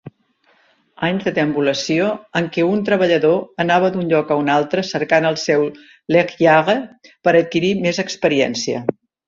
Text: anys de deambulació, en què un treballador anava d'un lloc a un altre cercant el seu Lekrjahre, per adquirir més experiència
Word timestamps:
anys 1.07 1.25
de 1.27 1.33
deambulació, 1.35 2.07
en 2.41 2.47
què 2.55 2.65
un 2.69 2.81
treballador 2.87 3.37
anava 3.65 3.93
d'un 3.97 4.09
lloc 4.15 4.33
a 4.33 4.39
un 4.45 4.51
altre 4.55 4.87
cercant 4.93 5.29
el 5.33 5.39
seu 5.45 5.69
Lekrjahre, 6.17 6.79
per 7.31 7.37
adquirir 7.45 7.73
més 7.87 8.05
experiència 8.09 8.85